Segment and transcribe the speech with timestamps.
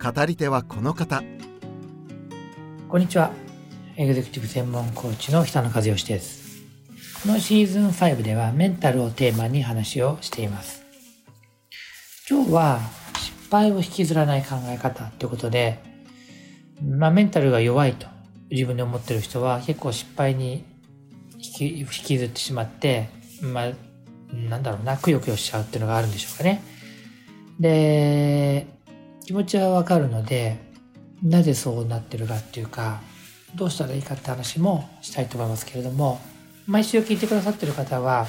[0.00, 1.24] 語り手はこの方。
[2.88, 3.32] こんにちは。
[3.96, 6.62] エグゼクティブ専門コーチの北野和義です。
[7.22, 10.84] このシーズン5ではメンタルをテーマに話をしています。
[12.30, 12.78] 今日は
[13.16, 15.80] 失敗を引きずらない考え方ということで
[16.80, 18.06] まあメンタルが弱いと
[18.50, 20.64] 自分で思ってる人は結構失敗に
[21.38, 23.08] 引き引きずってしまって
[23.42, 23.72] まあ
[24.32, 26.62] なんだろうな、くよくよしちゃうっていうのがあるんでしょうかね。
[27.58, 28.77] で、
[29.28, 30.56] 気持ちはわかるので、
[31.22, 33.02] なぜそうなってるかっていうか、
[33.56, 36.18] どうしたらいいかって話もしたいと思いますけれども、
[36.66, 38.26] 毎週聞いてくださってる方は、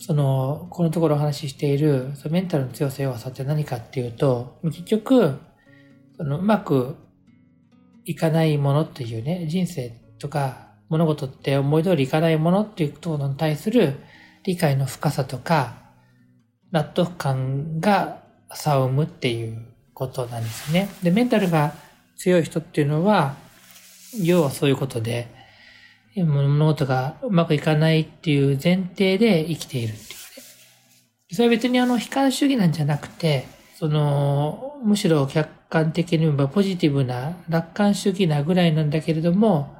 [0.00, 5.38] その、このところお話ししている、そのメンタルの強さ弱さって何かっていうと、結局、
[6.16, 6.96] そのうまく
[8.04, 14.00] いかないものっていうね、人生とか物事って思い通りいかないものっていうことに対する
[14.42, 15.76] 理解の深さとか、
[16.72, 19.70] 納得感が差を生むっていう
[20.00, 20.88] ことなんですね。
[21.02, 21.74] で、メンタルが
[22.16, 23.36] 強い人っていうのは、
[24.18, 25.28] 要はそういうことで、
[26.16, 30.06] 物事がうまくいかないっていう前提で生きているっていうね。
[31.32, 33.46] それは別にあの悲観主義なんじゃなくて、
[33.78, 39.76] その、むしろ客観的に言えばポジティブな楽観主義なぐらいなんだけれども、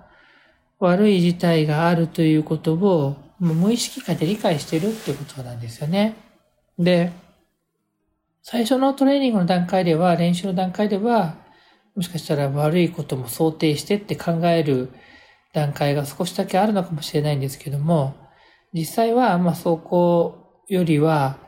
[0.79, 6.15] 悪い事態があるということを無意識化で理解してるっていうことなんですよね。
[6.79, 7.11] で、
[8.51, 11.37] 最初のトレーニングの段階では、練習の段階では、
[11.95, 14.91] もしかしたら悪いことも想定してって考える
[15.53, 18.17] 段階が少しだけあるのかもしれないんですけども、
[18.73, 21.39] 実際は、まあ、走行よりは、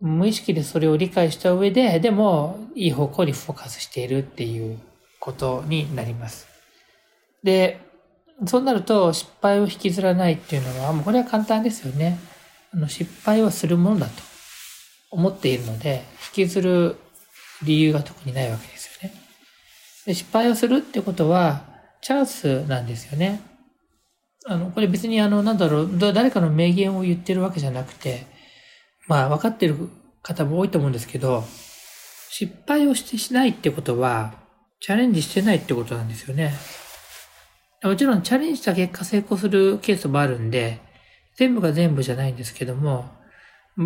[0.00, 4.78] 無意識でそれを理解した上で、でも、いい方向にフォーカスしているっていう
[5.18, 6.46] ことになります。
[7.42, 7.80] で、
[8.46, 12.16] そうなると失敗を引きずらないっていうのは、もうこれは簡単ですよね。
[12.72, 14.27] あの失敗はするものだと
[15.10, 16.04] 思っているので、
[16.36, 16.96] 引きずる
[17.62, 19.14] 理由が特にないわけですよね。
[20.06, 21.64] で失敗をするってことは、
[22.00, 23.40] チャンスなんですよね。
[24.46, 28.26] あの、これ別にあの、なんだろう、誰かの名言を言ってるわけじゃなくて、
[29.06, 29.76] まあ分かってる
[30.22, 31.44] 方も多いと思うんですけど、
[32.30, 34.34] 失敗をしてしないってことは、
[34.80, 36.52] チャレンジしてないってことなんですよね。
[37.82, 40.80] もちろんチャレンジした結果成功するケースもあるんで、
[41.36, 43.17] 全部が全部じゃないんですけども、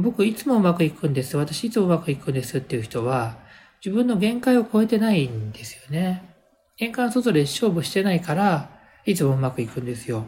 [0.00, 1.36] 僕いつもうまくいくんです。
[1.36, 3.36] 私いつもうまくいくんですっていう人は、
[3.84, 6.34] 自分の限界を超えてないんですよね。
[6.78, 8.70] 限界の外で勝負してないから、
[9.04, 10.24] いつもうまくいくんですよ。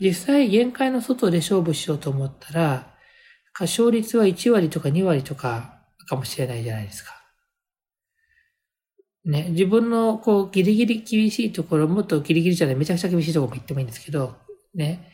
[0.00, 2.94] 実際、限界の外で勝負しようと思ったら、
[3.60, 7.12] 勝率は1割とか2割とかかもしれないじゃないですか。
[9.26, 14.34] ね、自分のこうギリギリ厳しいところ、もっとギリギリじゃない、めちゃくちゃ厳しいところも行ってもいいんですけど、
[14.74, 15.12] ね、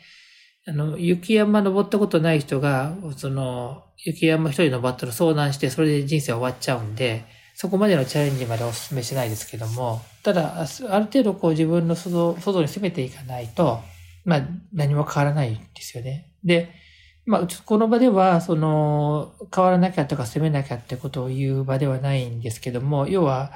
[0.69, 7.25] あの、雪山登ったことない人が、その、雪山一人登ったら遭難して、それで人生終わっちゃうんで、
[7.55, 13.81] そこまでのチャレンジまでお勧めしないですけども、ただ、ある程度こう自分の外外に攻めていかないと、
[14.25, 16.31] まあ、何も変わらないんですよね。
[16.43, 16.71] で、
[17.25, 23.51] まあ、この場では、その、変わらなきゃとか攻めなきゃってことを言う場ではないんですけども、要は、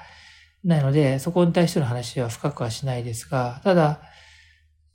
[0.63, 4.01] ないので、そこに対しての話は深くはしないですが、ただ、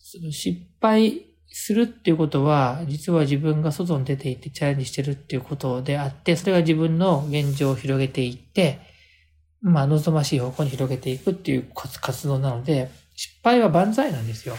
[0.00, 1.27] 失敗
[1.60, 8.78] するっていうことは、実は自分が外に出ていってチャレンジしてるっていうことであって、それが自分の現状を広げていって、
[9.60, 14.56] まあ、望ましい方向に広げていくっていう活動なので、失敗は万歳なんですよ。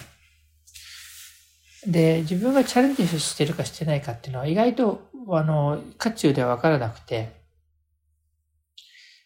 [1.88, 7.40] で、自分がチャレンジしてるかしてないかっていうのは意外と、あの、渦中ではわからなくて、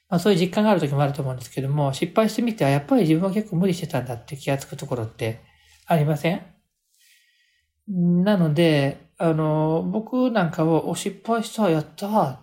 [0.09, 5.41] まあ、そういう実感がある時もあると思うんですけども、失敗してみては、やっぱり自分は結構無理してたんだって気がつくところって
[5.87, 6.52] ありません？
[7.87, 12.39] なので、あの、僕なんかを失敗した、やったっ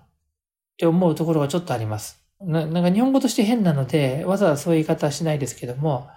[0.76, 2.20] て思うところがちょっとあります。
[2.40, 6.08] ななんか日本語として変なので、わざわざそういう言い方はしないですけども、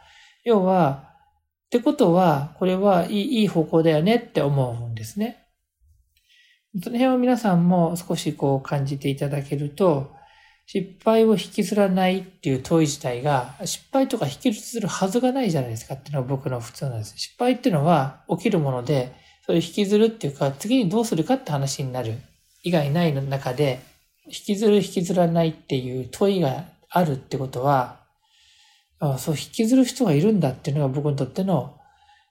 [0.43, 1.09] 要は、
[1.65, 5.47] ってことは、これはいいいい方向だよねって思うんですね。
[6.81, 10.11] その辺を皆さんも少しこう感じていただけると、
[10.73, 17.13] 失敗を引きずらないっていう問い自体が、失敗とか引きずるはずがないじゃないですかっていうのが僕の普通なんです。
[17.15, 19.13] 失敗っていうのは起きるもので、
[19.45, 22.15] それ引きずるっていうか、次にどうするかって話になる
[22.63, 23.81] 以外ないの中で、
[24.25, 27.99] 引きずる引きずらないっていう問いがあるってことは、
[28.97, 31.77] あそう、引きずる人がいるんだっていうのが僕にとっての、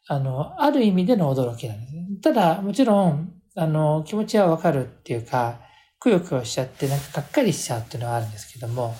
[0.08, 2.20] あの、ある意味での驚きなんです。
[2.22, 5.60] ただ、もちろん、あの、気持ちはわかるっていうか、
[6.02, 8.96] くよくよしちゃって、なんかがっかりしちゃうっていうのはあるんですけども、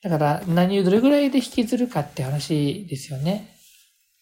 [0.00, 3.56] だから何をどれぐらいで引きずるかって話ですよね。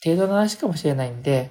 [0.03, 1.51] 程度の話かもしれないんで、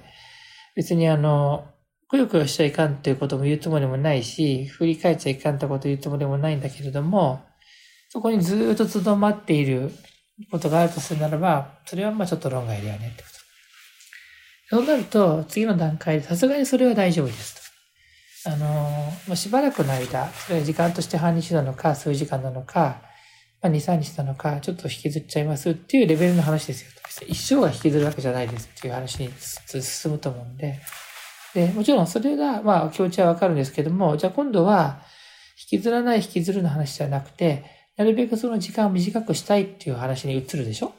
[0.74, 1.68] 別にあの、
[2.08, 7.44] くよくよしちゃいかんっていうことも言うつもりもないし、振り返っちゃいかんってこと言うつもりもないんだけれども、
[8.08, 9.92] そこにずっと留まっている
[10.50, 13.36] ことがあるとするならば、それはまあちょっと論外だよねってこと。
[14.76, 17.65] そうなると、次の段階でさすがにそれは大丈夫ですと。
[18.46, 18.66] あの、
[19.26, 23.02] もうしばらくの間、それは時間として半日なのか、数時間なのか、
[23.60, 26.90] まあ、2、3日なのか、ちょっと引きずっちゃいますっていうレベルの話ですよ。
[27.26, 30.78] 一生が引きずるわけじゃないですっていう話に進むと思うんで。
[31.54, 35.00] で、もちろんそれが、まあ気持ちはわかるんですけども、じゃあ今度は、
[35.58, 37.64] 引きずらない引きずるの話じゃなくて、
[37.96, 40.92] なるべくその時間を短くしたいっていう話に移るでしょ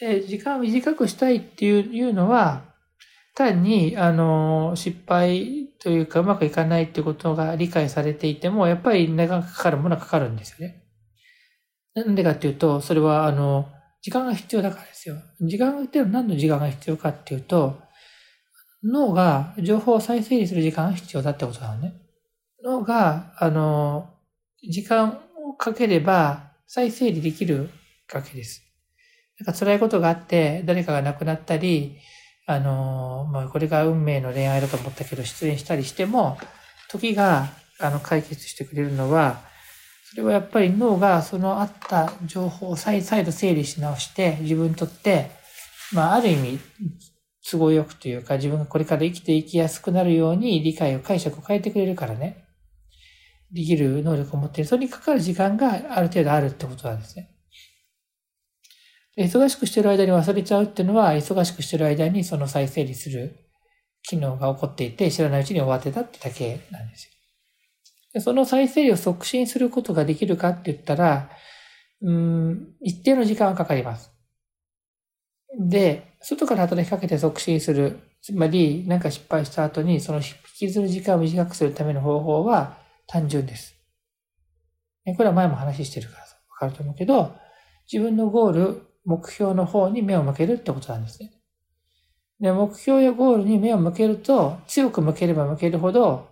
[0.00, 2.64] で、時間を短くしたいっていうのは、
[3.34, 10.84] 単に、あの、失敗というかうまくいかないっていうことが理解されていても、やっぱり長くかかるものはかかるんですよね。
[11.94, 13.68] なんでかっていうと、それは、あの、
[14.02, 15.16] 時間が必要だからですよ。
[15.40, 17.80] 時間って何の時間が必要かっていうと、
[18.82, 21.94] 脳が情報を再整理する時間が必要だってことなのね。
[22.62, 24.10] 脳が、あの、
[24.62, 27.70] 時間をかければ再整理できる
[28.12, 28.62] わけです。
[29.38, 31.96] なんか辛いことがあって、誰かが亡くなったり、
[32.46, 36.38] あの、まあ、これが運命の恋愛だと思ったけど、出演したりしても、
[36.88, 37.48] 時が、
[37.78, 39.40] あの、解決してくれるのは、
[40.10, 45.30] それはやっぱり脳がそのあった情報を再再度整理し直して、自分にとって、
[45.92, 46.58] まあ、ある意味、
[47.48, 52.44] 都合よくというか、自分がこれから生きていきやすくなるように理解を解釈を変えてくれるからね。
[53.52, 54.68] できる能力を持っている。
[54.68, 57.30] それにかかる時間がある程度あるってことなんですね。
[59.16, 63.36] 忙しくしてる間に忘れちゃうっていうのは、忙しくしてる間にその再整理する
[64.02, 67.10] 機能が起こっていて、知らないうちに終わってたってだけなんです
[68.14, 68.20] よ。
[68.20, 71.30] その再生を促進することができるかって言ったら、
[72.02, 74.10] うん、一定の時間はかかります。
[75.58, 78.00] で、外から働きかけて促進する。
[78.22, 80.24] つまり、何か失敗した後に、その引
[80.56, 83.74] きずる時間を短くするための方法は単純です。
[85.16, 86.26] これは前も話してるからわ
[86.58, 87.34] かると思うけど、
[87.90, 91.32] 自分のゴール、目標の方に目を向けるってことなんですね。
[92.40, 96.28] で、目標やゴールに目を向けると、強く向ければ向けるほど、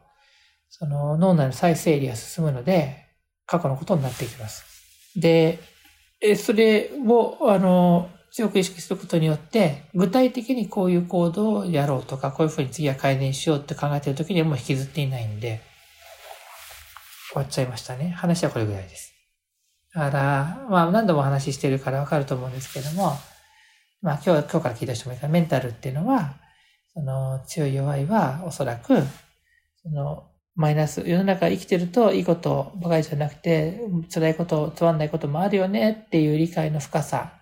[0.71, 3.07] その脳内の再整理が進むので、
[3.47, 4.65] 過去のことになっていきます。
[5.17, 5.59] で、
[6.37, 15.61] それを、あの、強く意識することによって、具体的にこういう行動をやろうとか、こういうふうに次は改善しようって考えているときにはもう引きずっていないんで、
[17.31, 18.11] 終わっちゃいましたね。
[18.11, 19.18] 話はこれぐらいです。
[19.99, 23.13] だから、まあ何度もお話ししてるからわかると思うんですけども、
[24.01, 26.37] まあ今日、今日から聞いた人もいるから、メンタルっていうのは、
[26.95, 29.03] その強い弱いはおそらく、
[29.83, 33.81] そのマイナス、世の中生きてるといいことばかりじゃなくて、
[34.13, 37.33] 辛いこと、つまんないこともあるよねっていう理解の深さ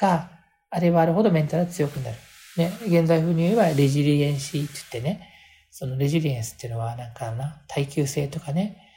[0.00, 0.30] が
[0.70, 2.16] あればあるほどメンタルが強くなる。
[2.56, 5.28] ね、現在風に言えばレジリエンシーって言ってね、
[5.70, 8.89] そのレジリエンスっていうのはなんかな、耐久性とかね、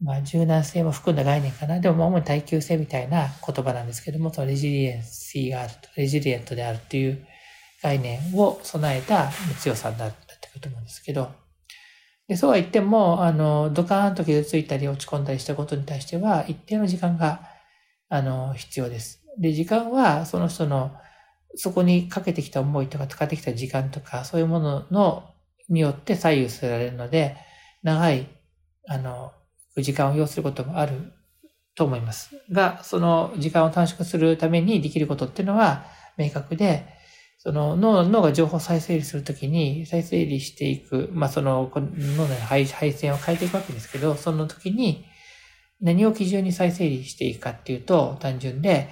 [0.00, 1.80] まあ柔軟性も含んだ概念かな。
[1.80, 7.26] でも主に耐久性みたいな言葉なんですけども、そのレジリエンシーがあると、レジリエントであるっていう
[7.82, 11.30] 概念を備えた強さになるんだってことなんですけど、
[12.28, 17.40] でそうは言っても、あの、ドカーンと傷ついたり落ち込んだりしたことに対しては、一定の時間が、
[18.10, 19.24] あの、必要です。
[19.38, 20.92] で、時間は、その人の、
[21.54, 25.30] そこにかけてきた思いとか使ってきた時間とか、そういうものの、
[25.70, 27.36] によって左右されるので、
[27.82, 28.26] 長い、
[28.86, 29.32] あの、
[29.82, 31.12] 時間を要することもある
[31.74, 32.30] と思います。
[32.50, 35.84] が、その時間を短縮するためにできることっていうのは
[36.16, 36.86] 明確で、
[37.38, 45.06] その脳脳が情報を再整理するときに、再整理していく、まあその脳の配配線を変えていくわけですけど、その時に
[45.80, 48.88] 何を基準に再整理していくかっていうと、単純で、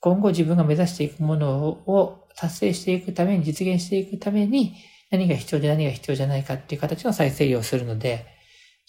[0.00, 4.74] 今後自分が目指していくものを達成していくために、実現していくために、
[5.10, 8.26] 何が必要で何が必要じゃないかっていう形の再整理をするので、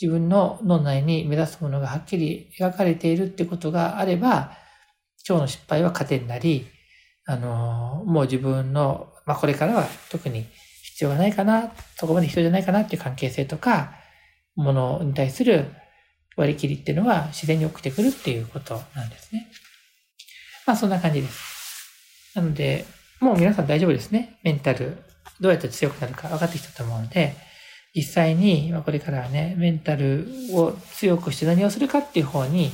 [0.01, 4.51] 自分の脳内に目指すものがはっきり描かれているってことがあれば、
[5.27, 6.67] 今日の失敗は糧になり、
[7.25, 10.45] あの、もう自分の、まあ、これからは特に
[10.83, 13.95] 必要がないかな、そこまで必要じゃないかなっていう関係性とか、
[14.55, 15.65] ものに対する
[16.37, 19.47] 割り切りっていうのは自然に起きてくるっていうことなんですね。
[20.65, 22.35] まあそんな感じです。
[22.35, 22.85] なので、
[23.19, 24.39] もう皆さん大丈夫ですね。
[24.43, 24.97] メンタル、
[25.39, 27.35] どうやって強くなるか分かってきたと思うので、
[27.95, 32.71] 実際に、これからはね、メンタルを強くして何をするかっていう方に意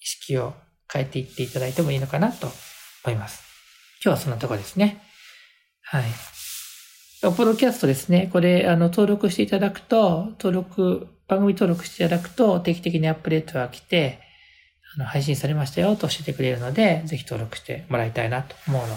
[0.00, 0.52] 識を
[0.92, 2.48] 変えていっていただいてもいいのかなと
[3.04, 3.44] 思います。
[4.04, 5.00] 今日はそんなとこですね。
[5.82, 6.04] はい。
[7.36, 8.28] ポッドキャストですね。
[8.32, 14.18] これ、あの、登録していただくと、登録、番組登録していただくと、定期的にアップデートが来て、
[14.96, 18.94] あの、配信されましたよと教えてくれるので、ぜひ登録してもらいたいなと思うの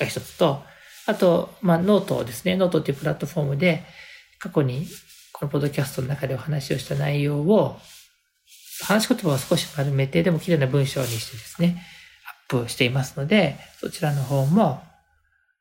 [0.00, 0.62] が一つと、
[1.06, 2.56] あと、まあ、ノートですね。
[2.56, 3.84] ノートっていうプラットフォームで、
[4.38, 4.86] 過去に
[5.32, 7.78] このポッドキャストの中でお話をした内容を、
[8.84, 11.82] 話し言葉を少し丸めて、でも綺麗な文章にしてですね、
[12.50, 14.82] アップしていますので、そちらの方も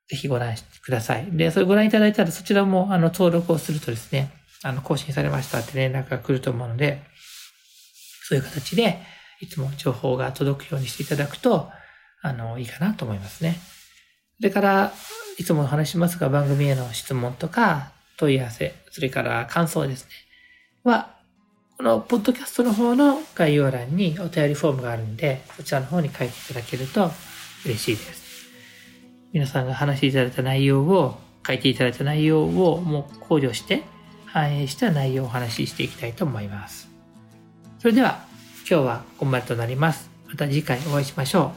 [0.08, 1.28] ぜひご覧ください。
[1.32, 4.32] で、それご覧いただいたらそちらもあの登録をするとですね、
[4.64, 7.02] あの更新されましたって連絡が来ると思うので、
[8.24, 9.00] そういう形で
[9.42, 11.70] いつも情報が届くようにしていただくと、
[12.22, 13.60] あの、いいかなと思いますね。
[14.38, 14.94] それから、
[15.38, 20.10] いつもお話しますが番組への質問とか問い合わせ、それから感想ですね。
[20.84, 21.16] は、
[21.78, 27.12] このポッドキャストの方の概要欄にお便りフォームがあるんで、そちらの方に書いていただけると
[27.66, 28.48] 嬉しいです。
[29.32, 33.84] 皆さんが話していただいた内容を、書いていただいた内容をもう考慮して
[34.26, 36.90] 反映した内容をお話ししていきたいと思います。
[37.80, 38.20] それでは
[38.70, 40.10] 今日はここまでとなります。
[40.28, 41.54] また次回お会いしましょ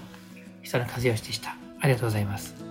[0.62, 0.64] う。
[0.64, 1.56] 久野和義でした。
[1.80, 2.69] ありがとうございます。